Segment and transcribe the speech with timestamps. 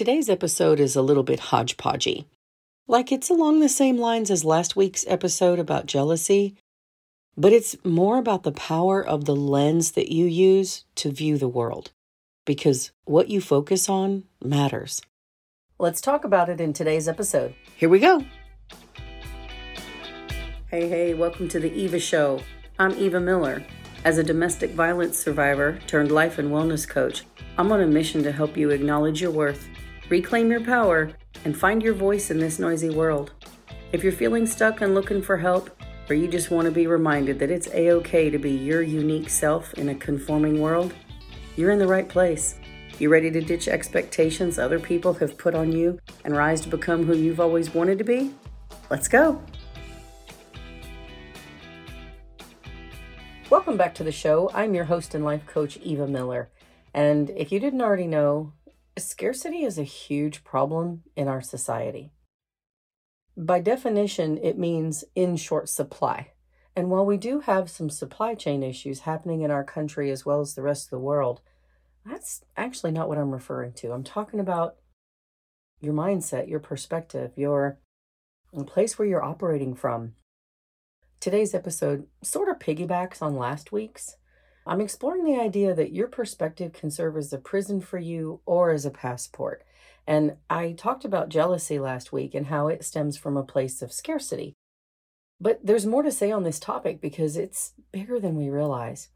[0.00, 2.24] Today's episode is a little bit hodgepodgey.
[2.88, 6.54] Like it's along the same lines as last week's episode about jealousy,
[7.36, 11.50] but it's more about the power of the lens that you use to view the
[11.50, 11.90] world.
[12.46, 15.02] Because what you focus on matters.
[15.78, 17.54] Let's talk about it in today's episode.
[17.76, 18.24] Here we go.
[20.70, 22.40] Hey, hey, welcome to the Eva Show.
[22.78, 23.62] I'm Eva Miller.
[24.06, 27.24] As a domestic violence survivor turned life and wellness coach,
[27.58, 29.68] I'm on a mission to help you acknowledge your worth,
[30.10, 31.12] reclaim your power,
[31.44, 33.30] and find your voice in this noisy world.
[33.92, 35.70] If you're feeling stuck and looking for help,
[36.08, 39.30] or you just want to be reminded that it's a okay to be your unique
[39.30, 40.92] self in a conforming world,
[41.56, 42.56] you're in the right place.
[42.98, 47.06] You ready to ditch expectations other people have put on you and rise to become
[47.06, 48.34] who you've always wanted to be?
[48.90, 49.40] Let's go.
[53.48, 54.50] Welcome back to the show.
[54.54, 56.50] I'm your host and life coach, Eva Miller.
[56.92, 58.52] And if you didn't already know,
[58.98, 62.12] scarcity is a huge problem in our society.
[63.36, 66.32] By definition, it means in short supply.
[66.76, 70.40] And while we do have some supply chain issues happening in our country as well
[70.40, 71.40] as the rest of the world,
[72.04, 73.92] that's actually not what I'm referring to.
[73.92, 74.76] I'm talking about
[75.80, 77.78] your mindset, your perspective, your
[78.66, 80.14] place where you're operating from,
[81.20, 84.16] Today's episode sort of piggybacks on last week's.
[84.66, 88.70] I'm exploring the idea that your perspective can serve as a prison for you or
[88.70, 89.64] as a passport.
[90.06, 93.92] And I talked about jealousy last week and how it stems from a place of
[93.92, 94.54] scarcity.
[95.40, 99.08] But there's more to say on this topic because it's bigger than we realize.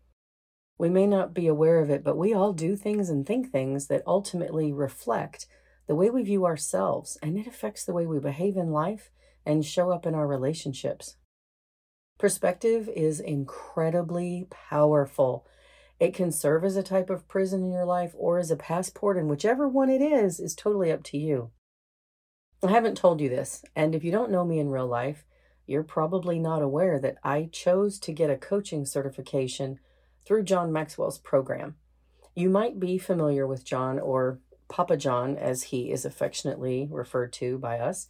[0.78, 3.86] We may not be aware of it, but we all do things and think things
[3.88, 5.46] that ultimately reflect
[5.86, 9.10] the way we view ourselves, and it affects the way we behave in life
[9.44, 11.16] and show up in our relationships.
[12.24, 15.46] Perspective is incredibly powerful.
[16.00, 19.18] It can serve as a type of prison in your life or as a passport,
[19.18, 21.50] and whichever one it is, is totally up to you.
[22.62, 25.26] I haven't told you this, and if you don't know me in real life,
[25.66, 29.78] you're probably not aware that I chose to get a coaching certification
[30.24, 31.76] through John Maxwell's program.
[32.34, 37.58] You might be familiar with John or Papa John, as he is affectionately referred to
[37.58, 38.08] by us,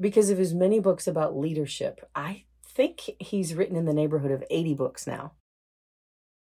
[0.00, 2.00] because of his many books about leadership.
[2.12, 5.32] I think he's written in the neighborhood of 80 books now.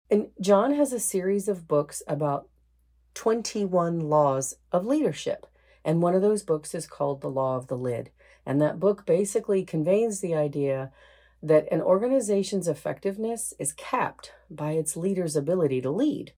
[0.09, 2.47] And John has a series of books about
[3.13, 5.45] 21 laws of leadership.
[5.83, 8.11] And one of those books is called The Law of the Lid.
[8.45, 10.91] And that book basically conveys the idea
[11.41, 16.33] that an organization's effectiveness is capped by its leader's ability to lead.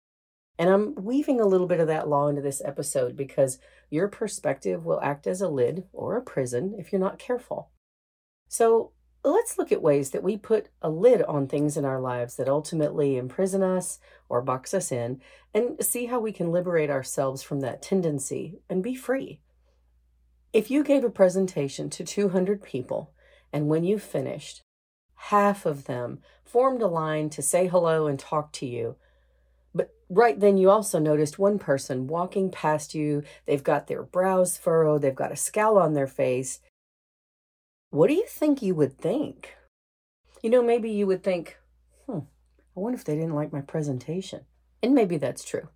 [0.59, 3.59] And I'm weaving a little bit of that law into this episode because
[3.89, 7.69] your perspective will act as a lid or a prison if you're not careful.
[8.47, 8.91] So
[9.31, 12.47] let's look at ways that we put a lid on things in our lives that
[12.47, 13.99] ultimately imprison us
[14.29, 15.21] or box us in
[15.53, 19.39] and see how we can liberate ourselves from that tendency and be free.
[20.53, 23.11] If you gave a presentation to 200 people
[23.51, 24.61] and when you finished,
[25.15, 28.95] half of them formed a line to say hello and talk to you,
[29.73, 34.57] but right then you also noticed one person walking past you, they've got their brows
[34.57, 36.59] furrowed, they've got a scowl on their face,
[37.89, 39.55] what do you think you would think?
[40.41, 41.57] You know, maybe you would think,
[42.05, 42.19] hmm,
[42.75, 44.41] I wonder if they didn't like my presentation.
[44.83, 45.69] And maybe that's true.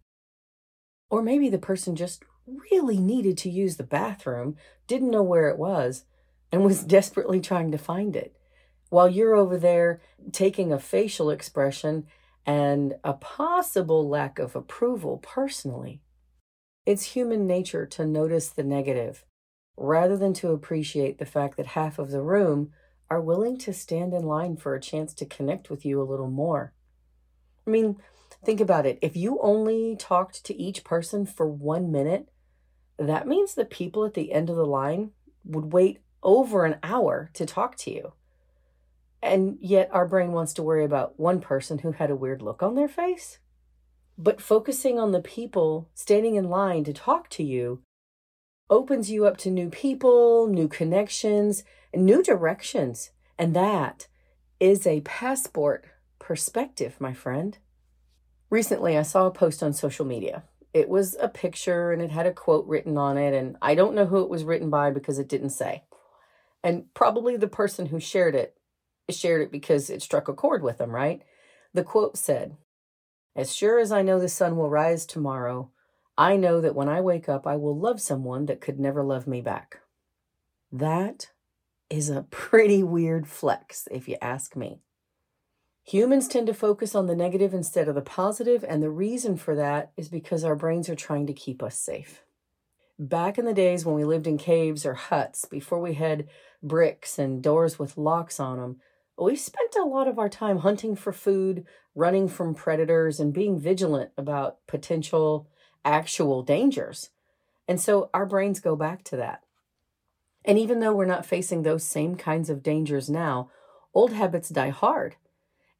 [1.10, 2.24] Or maybe the person just
[2.72, 4.58] really needed to use the bathroom,
[4.88, 6.06] didn't know where it was,
[6.52, 8.36] and was desperately trying to find it.
[8.90, 10.02] While you're over there
[10.32, 12.08] taking a facial expression
[12.46, 16.02] and a possible lack of approval personally.
[16.86, 19.24] It's human nature to notice the negative
[19.78, 22.72] rather than to appreciate the fact that half of the room
[23.10, 26.30] are willing to stand in line for a chance to connect with you a little
[26.30, 26.74] more.
[27.68, 27.98] I mean,
[28.44, 29.00] think about it.
[29.02, 32.30] If you only talked to each person for one minute,
[32.98, 35.12] that means the people at the end of the line
[35.44, 38.14] would wait over an hour to talk to you.
[39.22, 42.64] And yet, our brain wants to worry about one person who had a weird look
[42.64, 43.40] on their face.
[44.18, 47.82] But focusing on the people standing in line to talk to you
[48.72, 51.64] opens you up to new people, new connections,
[51.94, 53.12] new directions.
[53.38, 54.08] And that
[54.60, 55.86] is a passport
[56.18, 57.58] perspective, my friend.
[58.50, 60.44] Recently, I saw a post on social media.
[60.74, 63.94] It was a picture and it had a quote written on it, and I don't
[63.94, 65.84] know who it was written by because it didn't say.
[66.64, 68.56] And probably the person who shared it
[69.10, 71.22] shared it because it struck a chord with them, right?
[71.74, 72.56] The quote said,
[73.36, 75.72] As sure as I know the sun will rise tomorrow,
[76.22, 79.26] I know that when I wake up, I will love someone that could never love
[79.26, 79.80] me back.
[80.72, 81.32] That
[81.90, 84.82] is a pretty weird flex, if you ask me.
[85.86, 89.56] Humans tend to focus on the negative instead of the positive, and the reason for
[89.56, 92.22] that is because our brains are trying to keep us safe.
[93.00, 96.28] Back in the days when we lived in caves or huts, before we had
[96.62, 98.80] bricks and doors with locks on them,
[99.18, 101.66] we spent a lot of our time hunting for food,
[101.96, 105.48] running from predators, and being vigilant about potential
[105.84, 107.10] actual dangers.
[107.68, 109.44] And so our brains go back to that.
[110.44, 113.50] And even though we're not facing those same kinds of dangers now,
[113.94, 115.16] old habits die hard.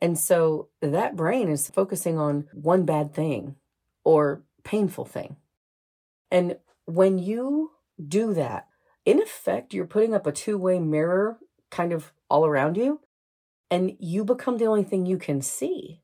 [0.02, 3.56] And so that brain is focusing on one bad thing
[4.04, 5.38] or painful thing.
[6.32, 7.72] And when you
[8.08, 8.68] do that,
[9.06, 11.40] in effect, you're putting up a two way mirror
[11.70, 13.00] kind of all around you,
[13.70, 16.02] and you become the only thing you can see.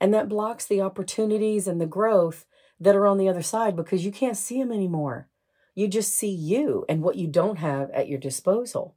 [0.00, 2.46] And that blocks the opportunities and the growth
[2.80, 5.28] that are on the other side because you can't see them anymore.
[5.74, 8.96] You just see you and what you don't have at your disposal.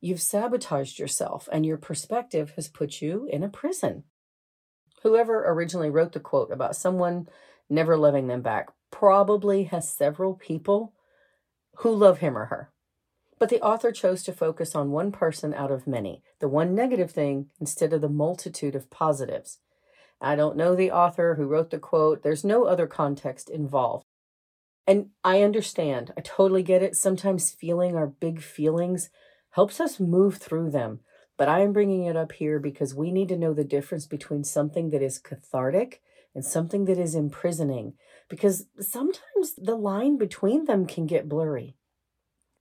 [0.00, 4.04] You've sabotaged yourself, and your perspective has put you in a prison.
[5.02, 7.28] Whoever originally wrote the quote about someone
[7.70, 10.94] never loving them back probably has several people
[11.78, 12.70] who love him or her.
[13.38, 17.10] But the author chose to focus on one person out of many, the one negative
[17.10, 19.58] thing, instead of the multitude of positives.
[20.20, 22.22] I don't know the author who wrote the quote.
[22.22, 24.06] There's no other context involved.
[24.86, 26.96] And I understand, I totally get it.
[26.96, 29.10] Sometimes feeling our big feelings
[29.50, 31.00] helps us move through them.
[31.36, 34.44] But I am bringing it up here because we need to know the difference between
[34.44, 36.00] something that is cathartic
[36.34, 37.94] and something that is imprisoning,
[38.28, 41.76] because sometimes the line between them can get blurry.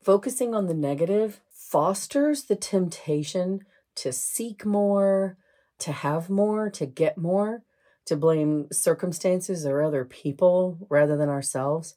[0.04, 3.62] Focusing on the negative fosters the temptation
[3.96, 5.38] to seek more,
[5.80, 7.64] to have more, to get more,
[8.06, 11.96] to blame circumstances or other people rather than ourselves.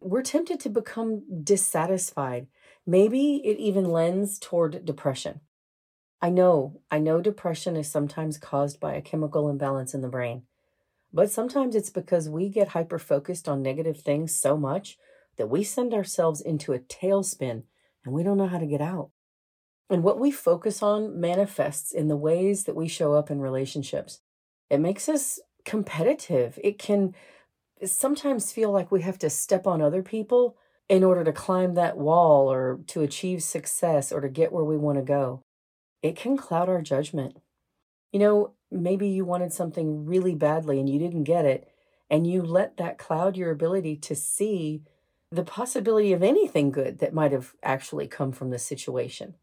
[0.00, 2.46] We're tempted to become dissatisfied.
[2.86, 5.40] Maybe it even lends toward depression.
[6.22, 10.42] I know, I know depression is sometimes caused by a chemical imbalance in the brain.
[11.12, 14.98] But sometimes it's because we get hyper focused on negative things so much
[15.36, 17.62] that we send ourselves into a tailspin
[18.04, 19.10] and we don't know how to get out.
[19.90, 24.20] And what we focus on manifests in the ways that we show up in relationships.
[24.70, 26.58] It makes us competitive.
[26.62, 27.14] It can
[27.84, 30.56] sometimes feel like we have to step on other people
[30.88, 34.76] in order to climb that wall or to achieve success or to get where we
[34.76, 35.42] want to go.
[36.02, 37.38] It can cloud our judgment.
[38.12, 41.68] You know, maybe you wanted something really badly and you didn't get it,
[42.08, 44.82] and you let that cloud your ability to see
[45.30, 49.34] the possibility of anything good that might have actually come from the situation.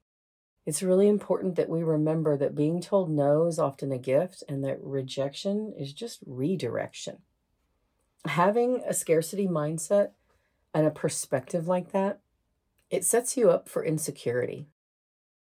[0.67, 4.65] It's really important that we remember that being told no is often a gift and
[4.65, 7.19] that rejection is just redirection.
[8.25, 10.09] Having a scarcity mindset
[10.73, 12.19] and a perspective like that,
[12.89, 14.67] it sets you up for insecurity.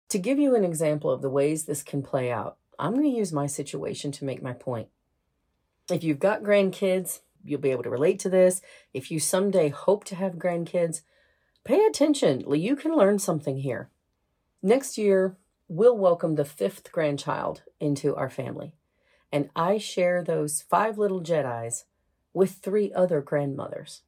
[0.09, 3.17] To give you an example of the ways this can play out, I'm going to
[3.17, 4.89] use my situation to make my point.
[5.89, 8.61] If you've got grandkids, you'll be able to relate to this.
[8.93, 11.01] If you someday hope to have grandkids,
[11.63, 12.43] pay attention.
[12.47, 13.89] You can learn something here.
[14.65, 18.73] Next year, we'll welcome the fifth grandchild into our family.
[19.31, 21.85] And I share those five little Jedi's
[22.33, 24.01] with three other grandmothers.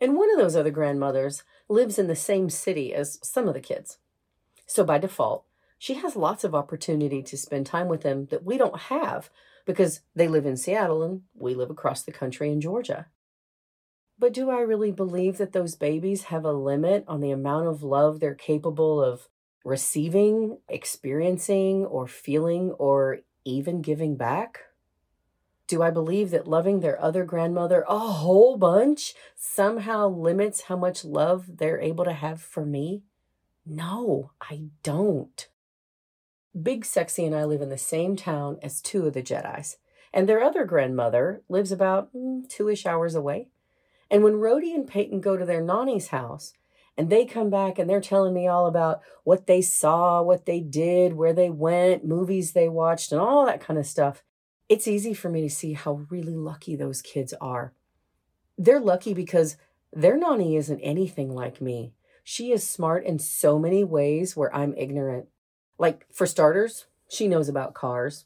[0.00, 3.60] And one of those other grandmothers lives in the same city as some of the
[3.60, 3.98] kids.
[4.64, 5.44] So by default,
[5.76, 9.28] she has lots of opportunity to spend time with them that we don't have
[9.66, 13.06] because they live in Seattle and we live across the country in Georgia.
[14.20, 17.82] But do I really believe that those babies have a limit on the amount of
[17.82, 19.26] love they're capable of
[19.64, 24.60] receiving, experiencing, or feeling, or even giving back?
[25.66, 31.04] Do I believe that loving their other grandmother a whole bunch somehow limits how much
[31.04, 33.02] love they're able to have for me?
[33.64, 35.48] No, I don't.
[36.60, 39.78] Big Sexy and I live in the same town as two of the Jedi's,
[40.12, 43.48] and their other grandmother lives about mm, two ish hours away.
[44.10, 46.52] And when Rhodey and Peyton go to their Nani's house,
[46.96, 50.60] and they come back and they're telling me all about what they saw, what they
[50.60, 54.22] did, where they went, movies they watched, and all that kind of stuff,
[54.68, 57.72] it's easy for me to see how really lucky those kids are.
[58.56, 59.56] They're lucky because
[59.92, 61.92] their Nani isn't anything like me.
[62.22, 65.26] She is smart in so many ways where I'm ignorant.
[65.78, 68.24] Like, for starters, she knows about cars.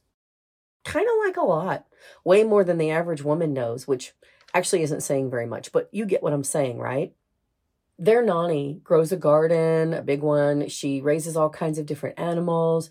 [0.84, 1.86] Kind of like a lot.
[2.24, 4.12] Way more than the average woman knows, which
[4.54, 7.12] actually isn't saying very much, but you get what I'm saying, right?
[7.98, 10.68] Their Nani grows a garden, a big one.
[10.68, 12.90] She raises all kinds of different animals.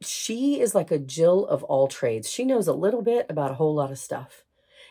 [0.00, 2.30] She is like a Jill of all trades.
[2.30, 4.44] She knows a little bit about a whole lot of stuff.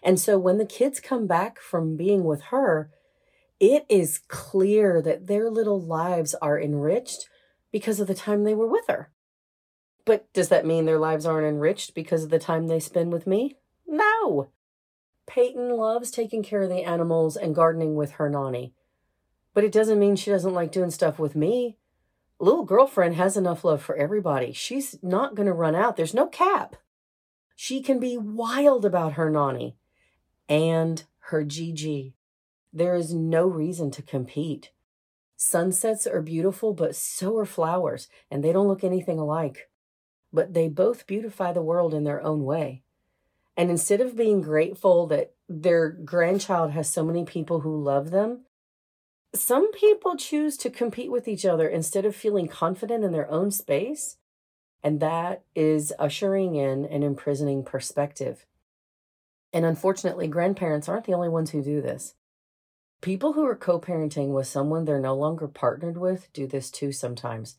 [0.03, 2.91] And so when the kids come back from being with her,
[3.60, 7.27] it is clear that their little lives are enriched
[7.72, 9.10] because of the time they were with her.
[10.05, 13.25] But does that mean their lives aren't enriched because of the time they spend with
[13.25, 13.57] me?
[13.88, 14.50] No.
[15.25, 18.74] Peyton loves taking care of the animals and gardening with her Nani.
[19.55, 21.77] But it doesn't mean she doesn't like doing stuff with me.
[22.39, 24.51] Little girlfriend has enough love for everybody.
[24.51, 25.95] She's not going to run out.
[25.95, 26.75] There's no cap.
[27.55, 29.77] She can be wild about her Nani
[30.50, 32.13] and her GG.
[32.74, 34.71] There is no reason to compete.
[35.38, 39.69] Sunsets are beautiful, but so are flowers, and they don't look anything alike.
[40.33, 42.83] But they both beautify the world in their own way.
[43.55, 48.44] And instead of being grateful that their grandchild has so many people who love them,
[49.35, 53.51] some people choose to compete with each other instead of feeling confident in their own
[53.51, 54.17] space.
[54.83, 58.45] And that is ushering in an imprisoning perspective.
[59.51, 62.13] And unfortunately, grandparents aren't the only ones who do this.
[63.01, 66.91] People who are co parenting with someone they're no longer partnered with do this too
[66.91, 67.57] sometimes.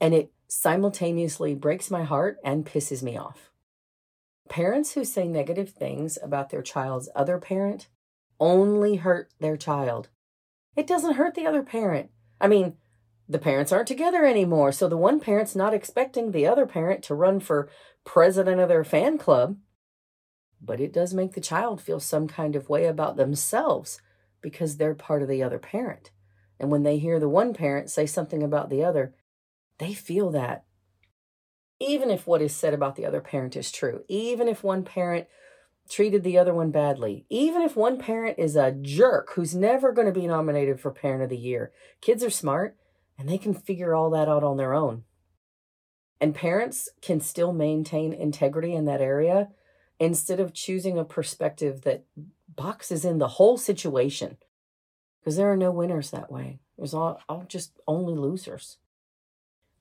[0.00, 3.50] And it simultaneously breaks my heart and pisses me off.
[4.48, 7.88] Parents who say negative things about their child's other parent
[8.38, 10.08] only hurt their child.
[10.76, 12.10] It doesn't hurt the other parent.
[12.40, 12.76] I mean,
[13.28, 17.14] the parents aren't together anymore, so the one parent's not expecting the other parent to
[17.14, 17.68] run for
[18.04, 19.56] president of their fan club.
[20.60, 24.00] But it does make the child feel some kind of way about themselves
[24.40, 26.10] because they're part of the other parent.
[26.58, 29.14] And when they hear the one parent say something about the other,
[29.78, 30.64] they feel that.
[31.80, 35.26] Even if what is said about the other parent is true, even if one parent
[35.88, 40.06] treated the other one badly, even if one parent is a jerk who's never going
[40.06, 42.76] to be nominated for Parent of the Year, kids are smart
[43.18, 45.04] and they can figure all that out on their own.
[46.20, 49.48] And parents can still maintain integrity in that area
[49.98, 52.04] instead of choosing a perspective that
[52.48, 54.36] boxes in the whole situation.
[55.20, 56.60] Because there are no winners that way.
[56.76, 58.78] There's all, all just only losers.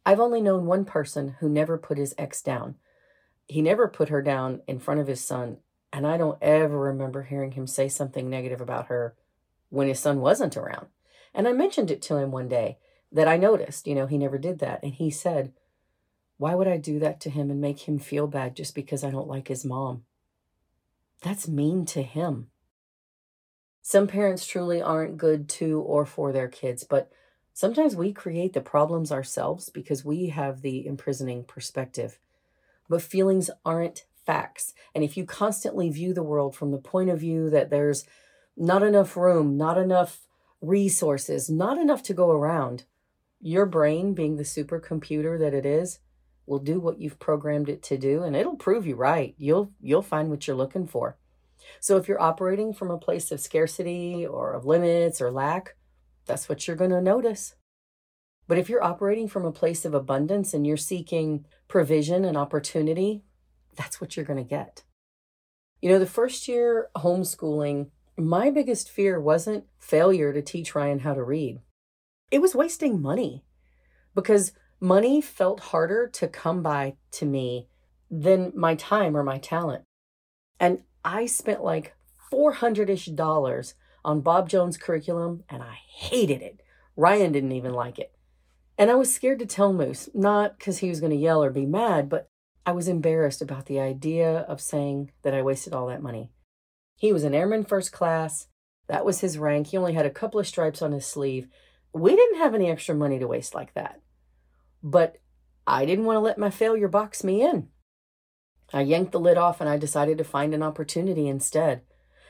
[0.06, 2.76] I've only known one person who never put his ex down.
[3.48, 5.58] He never put her down in front of his son
[5.94, 9.16] and I don't ever remember hearing him say something negative about her
[9.70, 10.88] when his son wasn't around.
[11.34, 12.78] And I mentioned it to him one day
[13.12, 14.82] that I noticed, you know, he never did that.
[14.84, 15.54] And he said,
[16.38, 19.12] Why would I do that to him and make him feel bad just because I
[19.12, 20.04] don't like his mom?
[21.22, 22.48] That's mean to him.
[23.82, 27.12] Some parents truly aren't good to or for their kids, but
[27.54, 32.20] sometimes we create the problems ourselves because we have the imprisoning perspective.
[32.88, 34.74] But feelings aren't facts.
[34.94, 38.06] And if you constantly view the world from the point of view that there's
[38.56, 40.28] not enough room, not enough
[40.62, 42.86] resources, not enough to go around,
[43.40, 46.00] your brain, being the supercomputer that it is,
[46.46, 49.36] will do what you've programmed it to do and it'll prove you right.
[49.38, 51.18] You'll you'll find what you're looking for.
[51.80, 55.76] So if you're operating from a place of scarcity or of limits or lack,
[56.26, 57.56] that's what you're going to notice.
[58.48, 63.24] But if you're operating from a place of abundance and you're seeking provision and opportunity,
[63.76, 64.84] that's what you're going to get.
[65.82, 71.14] You know, the first year homeschooling, my biggest fear wasn't failure to teach Ryan how
[71.14, 71.60] to read.
[72.30, 73.44] It was wasting money
[74.14, 77.68] because money felt harder to come by to me
[78.10, 79.84] than my time or my talent.
[80.60, 81.96] And I spent like
[82.30, 86.62] 400 ish dollars on Bob Jones' curriculum and I hated it.
[86.96, 88.12] Ryan didn't even like it.
[88.78, 91.50] And I was scared to tell Moose, not because he was going to yell or
[91.50, 92.31] be mad, but
[92.66, 96.30] I was embarrassed about the idea of saying that I wasted all that money.
[96.96, 98.48] He was an airman first class.
[98.88, 99.68] That was his rank.
[99.68, 101.48] He only had a couple of stripes on his sleeve.
[101.94, 104.02] We didn't have any extra money to waste like that.
[104.84, 105.18] But
[105.66, 107.70] I didn't want to let my failure box me in.
[108.74, 111.82] I yanked the lid off and I decided to find an opportunity instead.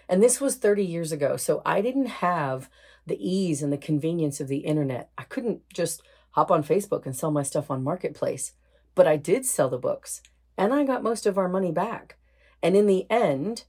[0.08, 2.70] And this was 30 years ago, so I didn't have
[3.06, 5.10] the ease and the convenience of the internet.
[5.18, 8.54] I couldn't just hop on Facebook and sell my stuff on Marketplace.
[8.96, 10.22] But I did sell the books
[10.58, 12.18] and I got most of our money back.
[12.62, 13.66] And in the end,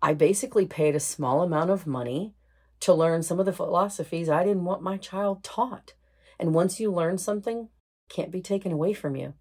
[0.00, 2.34] I basically paid a small amount of money
[2.80, 5.94] to learn some of the philosophies I didn't want my child taught.
[6.38, 7.68] And once you learn something,
[8.08, 9.34] can't be taken away from you.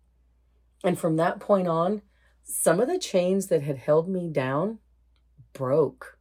[0.83, 2.01] And from that point on,
[2.43, 4.79] some of the chains that had held me down
[5.53, 6.17] broke.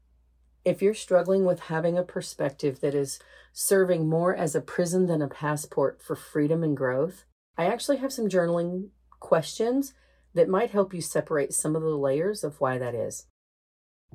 [0.64, 3.18] If you're struggling with having a perspective that is
[3.52, 7.24] serving more as a prison than a passport for freedom and growth,
[7.56, 8.88] I actually have some journaling
[9.20, 9.94] questions
[10.34, 13.26] that might help you separate some of the layers of why that is.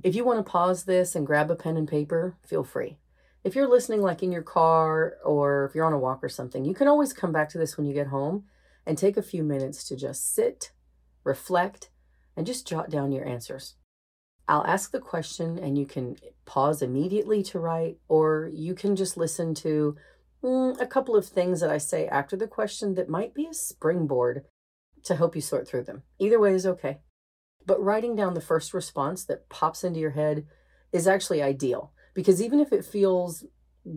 [0.04, 2.98] If you want to pause this and grab a pen and paper, feel free.
[3.44, 6.66] If you're listening like in your car or if you're on a walk or something,
[6.66, 8.46] you can always come back to this when you get home
[8.86, 10.72] and take a few minutes to just sit,
[11.24, 11.90] reflect,
[12.36, 13.76] and just jot down your answers.
[14.48, 16.16] I'll ask the question and you can
[16.46, 19.96] pause immediately to write, or you can just listen to
[20.44, 23.54] mm, a couple of things that I say after the question that might be a
[23.54, 24.46] springboard
[25.04, 26.04] to help you sort through them.
[26.20, 27.00] Either way is okay.
[27.66, 30.46] But writing down the first response that pops into your head
[30.92, 33.46] is actually ideal because even if it feels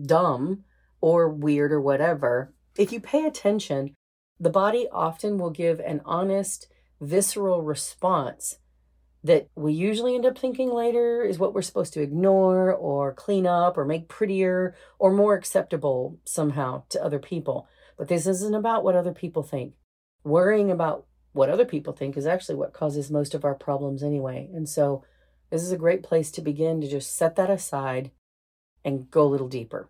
[0.05, 0.63] dumb,
[1.01, 3.95] or weird or whatever, if you pay attention,
[4.39, 6.67] the body often will give an honest,
[7.01, 8.57] visceral response
[9.23, 13.45] that we usually end up thinking later is what we're supposed to ignore or clean
[13.45, 17.67] up or make prettier or more acceptable somehow to other people.
[17.97, 19.73] But this isn't about what other people think.
[20.23, 24.49] Worrying about what other people think is actually what causes most of our problems anyway.
[24.53, 25.03] And so
[25.51, 28.11] this is a great place to begin to just set that aside
[28.83, 29.89] and go a little deeper.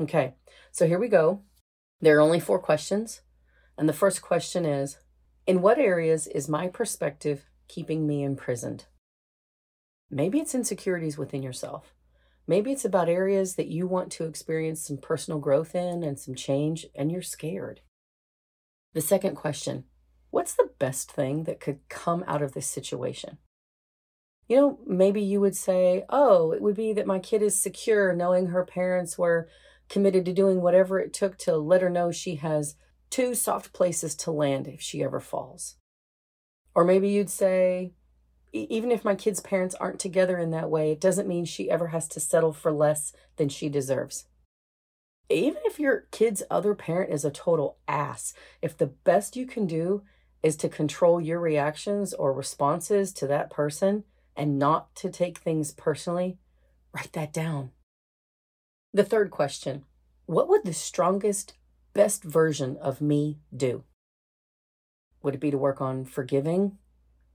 [0.00, 0.34] Okay,
[0.72, 1.42] so here we go.
[2.00, 3.20] There are only four questions.
[3.76, 4.98] And the first question is
[5.46, 8.86] In what areas is my perspective keeping me imprisoned?
[10.10, 11.94] Maybe it's insecurities within yourself.
[12.46, 16.34] Maybe it's about areas that you want to experience some personal growth in and some
[16.34, 17.80] change, and you're scared.
[18.94, 19.84] The second question
[20.30, 23.38] What's the best thing that could come out of this situation?
[24.48, 28.12] You know, maybe you would say, Oh, it would be that my kid is secure
[28.12, 29.48] knowing her parents were
[29.88, 32.76] committed to doing whatever it took to let her know she has
[33.10, 35.76] two soft places to land if she ever falls.
[36.76, 37.94] Or maybe you'd say,
[38.52, 41.86] even if my kid's parents aren't together in that way, it doesn't mean she ever
[41.86, 44.26] has to settle for less than she deserves.
[45.30, 49.66] Even if your kid's other parent is a total ass, if the best you can
[49.66, 50.02] do
[50.42, 54.04] is to control your reactions or responses to that person
[54.36, 56.36] and not to take things personally,
[56.92, 57.70] write that down.
[58.92, 59.84] The third question
[60.26, 61.54] What would the strongest,
[61.94, 63.84] best version of me do?
[65.26, 66.78] Would it be to work on forgiving?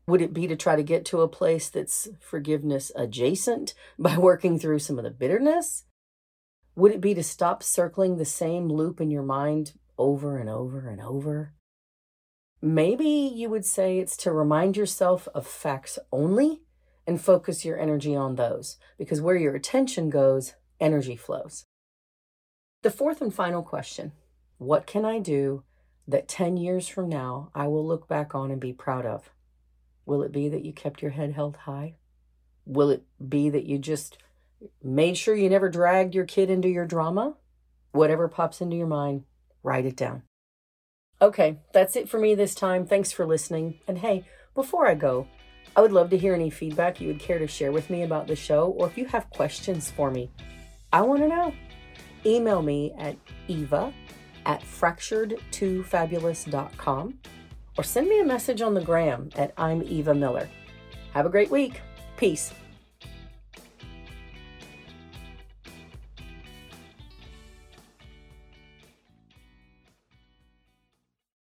[0.07, 4.57] Would it be to try to get to a place that's forgiveness adjacent by working
[4.57, 5.83] through some of the bitterness?
[6.74, 10.88] Would it be to stop circling the same loop in your mind over and over
[10.88, 11.53] and over?
[12.62, 16.62] Maybe you would say it's to remind yourself of facts only
[17.05, 21.65] and focus your energy on those, because where your attention goes, energy flows.
[22.83, 24.13] The fourth and final question
[24.60, 25.65] What can I do
[26.12, 29.32] that 10 years from now I will look back on and be proud of?
[30.06, 31.95] Will it be that you kept your head held high?
[32.65, 34.17] Will it be that you just
[34.84, 37.36] made sure you never dragged your kid into your drama?
[37.91, 39.24] Whatever pops into your mind,
[39.63, 40.24] write it down.
[41.21, 42.86] Okay, that's it for me this time.
[42.86, 43.80] Thanks for listening.
[43.88, 45.28] And hey, before I go,
[45.76, 48.28] I would love to hear any feedback you would care to share with me about
[48.28, 50.30] the show, or if you have questions for me.
[50.91, 51.54] I want to know.
[52.26, 53.15] Email me at
[53.47, 53.93] eva
[54.45, 57.19] at fractured2fabulous.com
[57.77, 60.49] or send me a message on the gram at I'm Eva Miller.
[61.13, 61.82] Have a great week.
[62.17, 62.54] Peace.